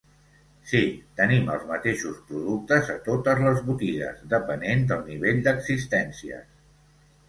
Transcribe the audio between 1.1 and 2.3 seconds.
tenim els mateixos